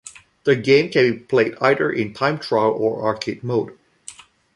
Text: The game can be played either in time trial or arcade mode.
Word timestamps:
The 0.45 0.55
game 0.55 0.89
can 0.89 1.11
be 1.13 1.19
played 1.19 1.55
either 1.61 1.91
in 1.91 2.15
time 2.15 2.39
trial 2.39 2.71
or 2.71 3.05
arcade 3.05 3.43
mode. 3.43 3.77